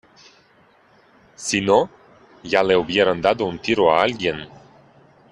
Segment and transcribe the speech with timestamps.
[1.47, 1.77] si no,
[2.41, 4.49] ya le hubieran dado un tiro a alguien.